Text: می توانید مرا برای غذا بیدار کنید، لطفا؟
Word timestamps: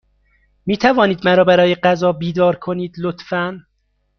می 0.65 0.77
توانید 0.77 1.27
مرا 1.27 1.43
برای 1.43 1.75
غذا 1.75 2.11
بیدار 2.11 2.55
کنید، 2.55 2.95
لطفا؟ 2.99 3.59